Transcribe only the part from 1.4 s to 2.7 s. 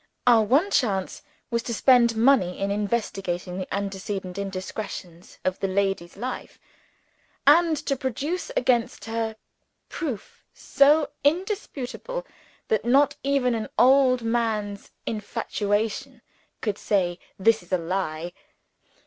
was to spend money